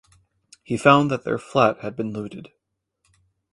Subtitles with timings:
[0.63, 2.49] He found that their flat had been looted.